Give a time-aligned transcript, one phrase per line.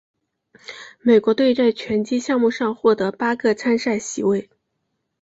[1.01, 4.49] 美国队在拳击项目上获得八个参赛席位。